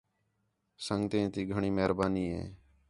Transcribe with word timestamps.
سنڳتیں 0.85 1.27
تی 1.33 1.41
گھݨی 1.51 1.71
مہربانی 1.77 2.25
ہے 2.33 2.43